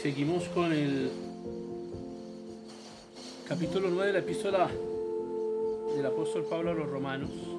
[0.00, 1.10] Seguimos con el
[3.48, 4.70] capítulo 9 de la epístola
[5.94, 7.57] del apóstol Pablo a los romanos.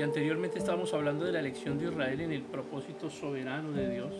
[0.00, 4.14] Y anteriormente estábamos hablando de la elección de Israel en el propósito soberano de Dios.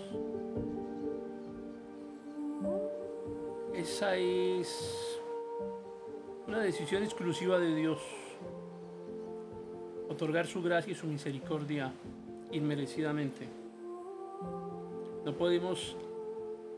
[3.75, 5.19] Esa es
[6.47, 7.99] una decisión exclusiva de Dios.
[10.11, 11.95] Otorgar su gracia y su misericordia
[12.53, 13.49] inmerecidamente.
[15.25, 15.97] No podemos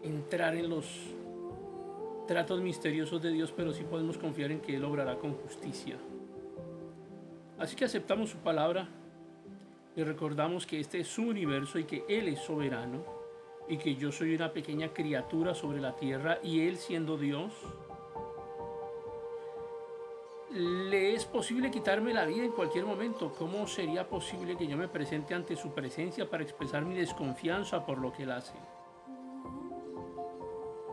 [0.04, 0.86] entrar en los
[2.28, 5.96] tratos misteriosos de Dios, pero sí podemos confiar en que Él obrará con justicia.
[7.62, 8.88] Así que aceptamos su palabra
[9.94, 13.04] y recordamos que este es su universo y que Él es soberano
[13.68, 17.52] y que yo soy una pequeña criatura sobre la tierra y Él siendo Dios,
[20.50, 23.32] le es posible quitarme la vida en cualquier momento.
[23.38, 27.98] ¿Cómo sería posible que yo me presente ante su presencia para expresar mi desconfianza por
[27.98, 28.54] lo que Él hace?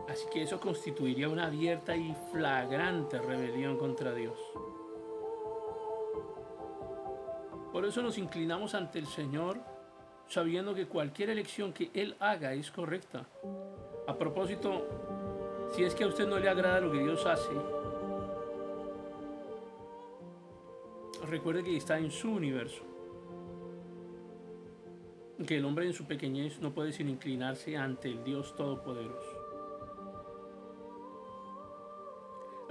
[0.08, 4.38] Así que eso constituiría una abierta y flagrante rebelión contra Dios.
[7.80, 9.58] Por eso nos inclinamos ante el Señor
[10.28, 13.26] sabiendo que cualquier elección que Él haga es correcta.
[14.06, 14.86] A propósito,
[15.74, 17.54] si es que a usted no le agrada lo que Dios hace,
[21.26, 22.84] recuerde que está en su universo.
[25.46, 29.39] Que el hombre en su pequeñez no puede sino inclinarse ante el Dios Todopoderoso.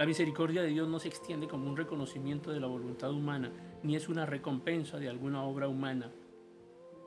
[0.00, 3.96] La misericordia de Dios no se extiende como un reconocimiento de la voluntad humana, ni
[3.96, 6.10] es una recompensa de alguna obra humana.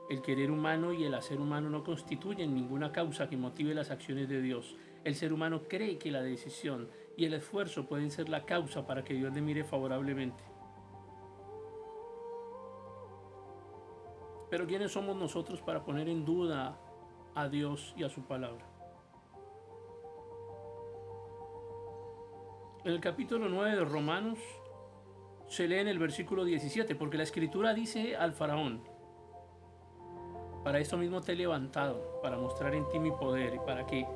[0.08, 4.28] El querer humano y el hacer humano no constituyen ninguna causa que motive las acciones
[4.28, 4.76] de Dios.
[5.02, 9.02] El ser humano cree que la decisión y el esfuerzo pueden ser la causa para
[9.02, 10.44] que Dios le mire favorablemente.
[14.50, 16.78] Pero ¿quiénes somos nosotros para poner en duda
[17.34, 18.73] a Dios y a su palabra?
[22.84, 24.38] En el capítulo 9 de Romanos
[25.48, 28.82] se lee en el versículo 17, porque la escritura dice al faraón,
[30.62, 34.06] para esto mismo te he levantado, para mostrar en ti mi poder y para que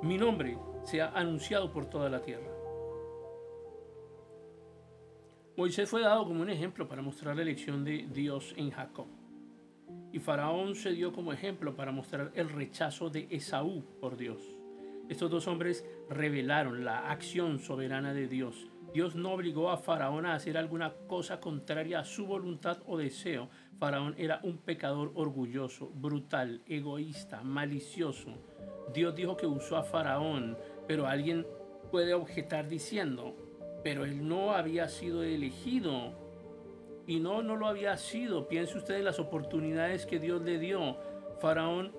[0.00, 2.50] mi nombre sea anunciado por toda la tierra.
[5.58, 9.06] Moisés fue dado como un ejemplo para mostrar la elección de Dios en Jacob.
[10.12, 14.40] Y Faraón se dio como ejemplo para mostrar el rechazo de Esaú por Dios.
[15.08, 18.70] Estos dos hombres revelaron la acción soberana de Dios.
[18.94, 23.50] Dios no obligó a Faraón a hacer alguna cosa contraria a su voluntad o deseo.
[23.78, 28.38] Faraón era un pecador orgulloso, brutal, egoísta, malicioso.
[28.94, 30.56] Dios dijo que usó a Faraón,
[30.86, 31.44] pero alguien
[31.90, 33.34] puede objetar diciendo,
[33.82, 36.12] pero él no había sido elegido.
[37.06, 38.48] Y no, no lo había sido.
[38.48, 40.96] Piense usted en las oportunidades que Dios le dio.
[41.40, 41.92] Faraón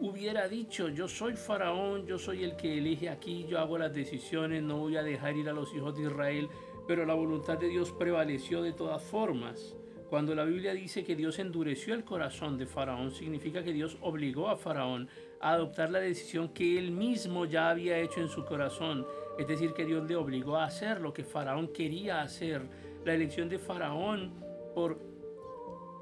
[0.00, 4.62] hubiera dicho, yo soy faraón, yo soy el que elige aquí, yo hago las decisiones,
[4.62, 6.48] no voy a dejar ir a los hijos de Israel,
[6.86, 9.74] pero la voluntad de Dios prevaleció de todas formas.
[10.08, 14.48] Cuando la Biblia dice que Dios endureció el corazón de Faraón, significa que Dios obligó
[14.48, 15.08] a Faraón
[15.40, 19.04] a adoptar la decisión que él mismo ya había hecho en su corazón.
[19.36, 22.62] Es decir, que Dios le obligó a hacer lo que Faraón quería hacer.
[23.04, 24.32] La elección de Faraón
[24.74, 25.00] por,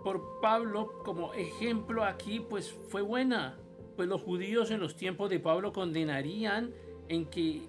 [0.03, 3.57] por Pablo como ejemplo aquí, pues fue buena
[3.97, 6.73] pues los judíos en los tiempos de Pablo condenarían
[7.09, 7.69] en que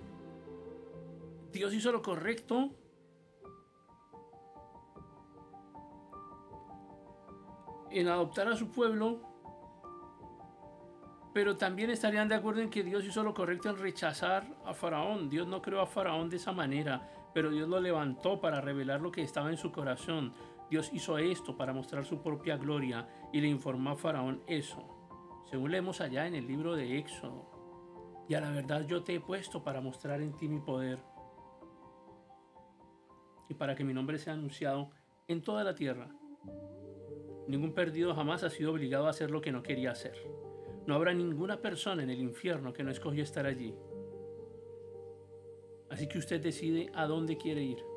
[1.52, 2.72] Dios hizo lo correcto.
[7.92, 9.22] en adoptar a su pueblo,
[11.34, 15.30] pero también estarían de acuerdo en que Dios hizo lo correcto en rechazar a Faraón.
[15.30, 19.14] Dios no creó a Faraón de esa manera, pero Dios lo levantó para revelar lo
[19.14, 20.34] que estaba en su corazón.
[20.70, 24.95] Dios hizo esto para mostrar su propia gloria y le informó a Faraón eso
[25.50, 27.52] según leemos allá en el libro de Éxodo.
[28.28, 31.00] Y a la verdad yo te he puesto para mostrar en ti mi poder
[33.48, 34.90] y para que mi nombre sea anunciado
[35.28, 36.10] en toda la tierra.
[37.48, 40.18] Ningún perdido jamás ha sido obligado a hacer lo que no quería hacer.
[40.88, 43.76] No habrá ninguna persona en el infierno que no escogió estar allí.
[45.90, 47.95] Así que usted decide a dónde quiere ir.